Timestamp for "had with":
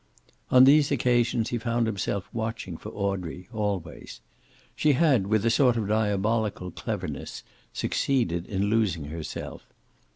4.93-5.45